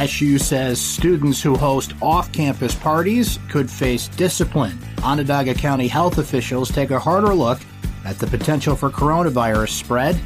SU 0.00 0.38
says 0.38 0.80
students 0.80 1.42
who 1.42 1.54
host 1.54 1.92
off 2.00 2.32
campus 2.32 2.74
parties 2.74 3.38
could 3.50 3.70
face 3.70 4.08
discipline. 4.08 4.78
Onondaga 5.04 5.52
County 5.52 5.88
health 5.88 6.16
officials 6.16 6.70
take 6.70 6.90
a 6.90 6.98
harder 6.98 7.34
look 7.34 7.60
at 8.06 8.18
the 8.18 8.26
potential 8.26 8.74
for 8.74 8.88
coronavirus 8.88 9.68
spread, 9.68 10.18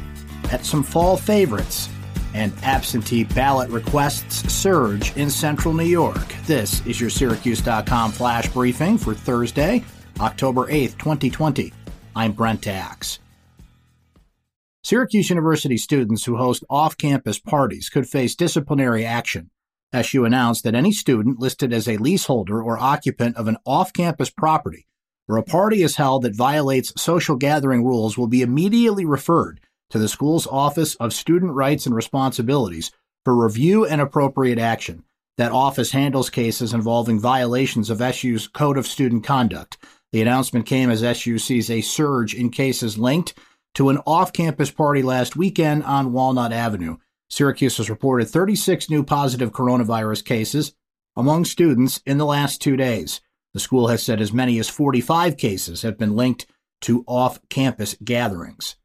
at 0.49 0.63
some 0.63 0.81
fall 0.81 1.17
favorites, 1.17 1.89
and 2.33 2.53
absentee 2.63 3.25
ballot 3.25 3.69
requests 3.69 4.49
surge 4.49 5.13
in 5.17 5.29
central 5.29 5.73
New 5.73 5.83
York. 5.83 6.25
This 6.45 6.85
is 6.85 7.01
your 7.01 7.09
Syracuse.com 7.09 8.13
flash 8.13 8.47
briefing 8.53 8.97
for 8.97 9.13
Thursday, 9.13 9.83
October 10.21 10.67
8th, 10.67 10.97
2020. 10.99 11.73
I'm 12.15 12.31
Brent 12.31 12.65
Axe. 12.67 13.19
Syracuse 14.85 15.29
University 15.29 15.75
students 15.75 16.23
who 16.23 16.37
host 16.37 16.63
off 16.69 16.97
campus 16.97 17.39
parties 17.39 17.89
could 17.89 18.07
face 18.07 18.35
disciplinary 18.35 19.03
action 19.03 19.49
SU 19.93 20.25
announced 20.25 20.63
that 20.63 20.75
any 20.75 20.91
student 20.91 21.39
listed 21.39 21.71
as 21.71 21.87
a 21.87 21.97
leaseholder 21.97 22.61
or 22.61 22.77
occupant 22.77 23.37
of 23.37 23.47
an 23.47 23.57
off 23.65 23.93
campus 23.93 24.29
property 24.29 24.87
where 25.25 25.37
a 25.37 25.43
party 25.43 25.81
is 25.81 25.95
held 25.95 26.23
that 26.23 26.35
violates 26.35 26.93
social 27.01 27.35
gathering 27.35 27.83
rules 27.83 28.17
will 28.17 28.27
be 28.27 28.41
immediately 28.41 29.05
referred 29.05 29.59
to 29.89 29.97
the 29.97 30.07
school's 30.07 30.47
Office 30.47 30.95
of 30.95 31.13
Student 31.13 31.53
Rights 31.53 31.85
and 31.85 31.95
Responsibilities 31.95 32.91
for 33.23 33.35
review 33.35 33.85
and 33.85 34.01
appropriate 34.01 34.59
action. 34.59 35.03
That 35.37 35.51
office 35.51 35.91
handles 35.91 36.29
cases 36.29 36.73
involving 36.73 37.19
violations 37.19 37.89
of 37.89 38.01
SU's 38.15 38.47
Code 38.47 38.77
of 38.77 38.87
Student 38.87 39.23
Conduct. 39.23 39.77
The 40.11 40.21
announcement 40.21 40.65
came 40.65 40.89
as 40.89 41.03
SU 41.03 41.39
sees 41.39 41.69
a 41.69 41.81
surge 41.81 42.33
in 42.33 42.49
cases 42.49 42.97
linked 42.97 43.33
to 43.73 43.89
an 43.89 43.97
off 44.05 44.31
campus 44.31 44.71
party 44.71 45.01
last 45.01 45.35
weekend 45.35 45.83
on 45.83 46.13
Walnut 46.13 46.53
Avenue. 46.53 46.97
Syracuse 47.29 47.77
has 47.77 47.89
reported 47.89 48.29
36 48.29 48.89
new 48.89 49.03
positive 49.03 49.51
coronavirus 49.51 50.23
cases 50.23 50.73
among 51.15 51.45
students 51.45 52.01
in 52.05 52.17
the 52.17 52.25
last 52.25 52.61
two 52.61 52.75
days. 52.75 53.21
The 53.53 53.59
school 53.59 53.87
has 53.87 54.03
said 54.03 54.21
as 54.21 54.33
many 54.33 54.59
as 54.59 54.69
45 54.69 55.37
cases 55.37 55.81
have 55.81 55.97
been 55.97 56.15
linked 56.15 56.45
to 56.81 57.03
off 57.07 57.39
campus 57.49 57.95
gatherings. 58.03 58.75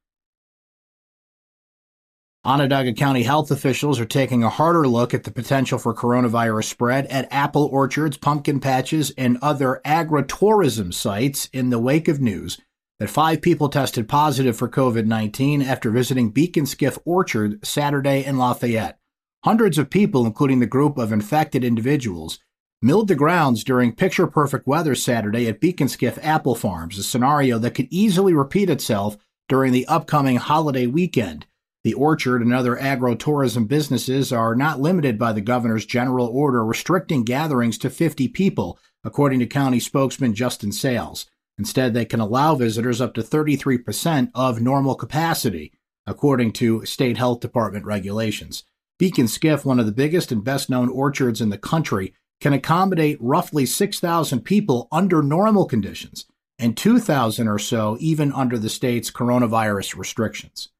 Onondaga 2.43 2.95
County 2.95 3.25
health 3.25 3.51
officials 3.51 4.01
are 4.01 4.07
taking 4.07 4.43
a 4.43 4.49
harder 4.49 4.89
look 4.89 5.13
at 5.13 5.25
the 5.25 5.31
potential 5.31 5.79
for 5.79 5.93
coronavirus 5.93 6.65
spread 6.65 7.07
at 7.09 7.31
apple 7.31 7.67
orchards, 7.67 8.17
pumpkin 8.17 8.61
patches, 8.61 9.13
and 9.19 9.37
other 9.43 9.83
agritourism 9.85 10.95
sites 10.95 11.51
in 11.53 11.69
the 11.69 11.79
wake 11.79 12.09
of 12.09 12.19
news 12.19 12.59
that 13.01 13.09
five 13.09 13.41
people 13.41 13.71
tested 13.71 14.07
positive 14.09 14.57
for 14.57 14.69
COVID 14.69 15.07
19 15.07 15.63
after 15.63 15.91
visiting 15.91 16.31
Beak 16.31 16.57
and 16.59 16.69
Skiff 16.69 16.99
Orchard 17.07 17.67
Saturday 17.67 18.23
in 18.25 18.37
Lafayette. 18.37 18.99
Hundreds 19.43 19.79
of 19.79 19.89
people, 19.89 20.27
including 20.27 20.61
the 20.61 20.67
group 20.67 20.99
of 20.99 21.11
infected 21.11 21.65
individuals, 21.65 22.39
milled 22.83 23.09
the 23.09 23.15
grounds 23.15 23.65
during 23.65 23.95
picture 23.95 24.27
perfect 24.27 24.67
weather 24.67 24.95
Saturday 24.95 25.49
at 25.49 25.61
Beak 25.61 25.81
and 25.81 25.91
Skiff 25.91 26.19
Apple 26.23 26.55
Farms, 26.55 26.99
a 26.99 27.03
scenario 27.03 27.59
that 27.59 27.75
could 27.75 27.89
easily 27.91 28.35
repeat 28.35 28.69
itself 28.69 29.17
during 29.49 29.73
the 29.73 29.87
upcoming 29.87 30.37
holiday 30.37 30.87
weekend. 30.87 31.47
The 31.85 31.95
orchard 31.95 32.43
and 32.43 32.53
other 32.53 32.79
agro-tourism 32.79 33.65
businesses 33.65 34.31
are 34.31 34.55
not 34.55 34.79
limited 34.79 35.19
by 35.19 35.33
the 35.33 35.41
governor's 35.41 35.87
general 35.87 36.27
order 36.27 36.63
restricting 36.63 37.25
gatherings 37.25 37.79
to 37.79 37.89
50 37.89 38.29
people, 38.29 38.79
according 39.03 39.39
to 39.39 39.47
county 39.47 39.81
spokesman 39.81 40.35
Justin 40.35 40.71
Sayles. 40.71 41.25
Instead, 41.61 41.93
they 41.93 42.07
can 42.07 42.21
allow 42.21 42.55
visitors 42.55 43.03
up 43.03 43.13
to 43.13 43.21
33% 43.21 44.31
of 44.35 44.63
normal 44.63 44.95
capacity, 44.95 45.75
according 46.07 46.51
to 46.51 46.87
state 46.87 47.19
health 47.19 47.41
department 47.41 47.85
regulations. 47.85 48.65
Beak 48.99 49.19
and 49.19 49.29
Skiff, 49.29 49.63
one 49.63 49.79
of 49.79 49.85
the 49.85 49.93
biggest 49.93 50.33
and 50.33 50.43
best 50.43 50.71
known 50.71 50.89
orchards 50.89 51.39
in 51.39 51.51
the 51.51 51.59
country, 51.59 52.15
can 52.41 52.55
accommodate 52.55 53.19
roughly 53.21 53.67
6,000 53.67 54.41
people 54.41 54.89
under 54.91 55.23
normal 55.23 55.67
conditions 55.67 56.25
and 56.59 56.79
2,000 56.79 57.47
or 57.47 57.59
so 57.59 57.99
even 58.01 58.33
under 58.33 58.59
the 58.59 58.71
state's 58.71 59.11
coronavirus 59.11 59.99
restrictions. 59.99 60.71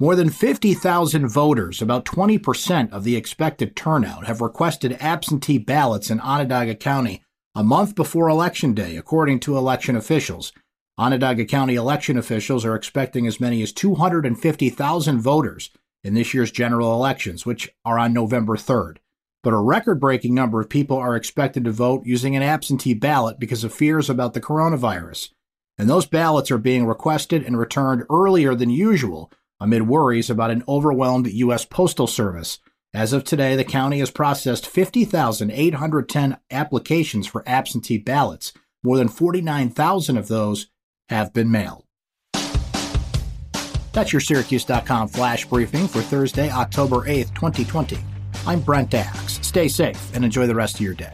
More 0.00 0.16
than 0.16 0.30
50,000 0.30 1.28
voters, 1.28 1.82
about 1.82 2.06
20% 2.06 2.90
of 2.90 3.04
the 3.04 3.16
expected 3.16 3.76
turnout, 3.76 4.26
have 4.26 4.40
requested 4.40 4.96
absentee 4.98 5.58
ballots 5.58 6.10
in 6.10 6.20
Onondaga 6.20 6.74
County 6.74 7.22
a 7.58 7.64
month 7.64 7.96
before 7.96 8.28
Election 8.28 8.72
Day, 8.72 8.96
according 8.96 9.40
to 9.40 9.56
election 9.56 9.96
officials. 9.96 10.52
Onondaga 10.96 11.44
County 11.44 11.74
election 11.74 12.16
officials 12.16 12.64
are 12.64 12.76
expecting 12.76 13.26
as 13.26 13.40
many 13.40 13.60
as 13.62 13.72
250,000 13.72 15.20
voters 15.20 15.70
in 16.04 16.14
this 16.14 16.32
year's 16.32 16.52
general 16.52 16.94
elections, 16.94 17.44
which 17.44 17.68
are 17.84 17.98
on 17.98 18.12
November 18.12 18.54
3rd. 18.54 18.98
But 19.42 19.54
a 19.54 19.58
record 19.58 19.98
breaking 19.98 20.36
number 20.36 20.60
of 20.60 20.68
people 20.68 20.98
are 20.98 21.16
expected 21.16 21.64
to 21.64 21.72
vote 21.72 22.02
using 22.06 22.36
an 22.36 22.44
absentee 22.44 22.94
ballot 22.94 23.40
because 23.40 23.64
of 23.64 23.74
fears 23.74 24.08
about 24.08 24.34
the 24.34 24.40
coronavirus. 24.40 25.30
And 25.76 25.90
those 25.90 26.06
ballots 26.06 26.52
are 26.52 26.58
being 26.58 26.86
requested 26.86 27.42
and 27.42 27.58
returned 27.58 28.04
earlier 28.08 28.54
than 28.54 28.70
usual 28.70 29.32
amid 29.58 29.88
worries 29.88 30.30
about 30.30 30.52
an 30.52 30.62
overwhelmed 30.68 31.26
U.S. 31.26 31.64
Postal 31.64 32.06
Service 32.06 32.60
as 32.94 33.12
of 33.12 33.24
today, 33.24 33.54
the 33.54 33.64
county 33.64 33.98
has 33.98 34.10
processed 34.10 34.66
50,810 34.66 36.36
applications 36.50 37.26
for 37.26 37.42
absentee 37.46 37.98
ballots. 37.98 38.52
More 38.82 38.96
than 38.96 39.08
49,000 39.08 40.16
of 40.16 40.28
those 40.28 40.68
have 41.08 41.32
been 41.32 41.50
mailed. 41.50 41.84
That's 43.92 44.12
your 44.12 44.20
Syracuse.com 44.20 45.08
flash 45.08 45.44
briefing 45.46 45.88
for 45.88 46.00
Thursday, 46.00 46.50
October 46.50 47.02
8th, 47.02 47.34
2020. 47.34 47.98
I'm 48.46 48.60
Brent 48.60 48.94
Axe. 48.94 49.38
Stay 49.42 49.68
safe 49.68 50.14
and 50.14 50.24
enjoy 50.24 50.46
the 50.46 50.54
rest 50.54 50.76
of 50.76 50.80
your 50.80 50.94
day. 50.94 51.12